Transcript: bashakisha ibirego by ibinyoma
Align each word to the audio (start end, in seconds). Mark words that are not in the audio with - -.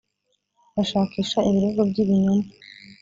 bashakisha 0.75 1.37
ibirego 1.49 1.81
by 1.89 1.97
ibinyoma 2.03 2.47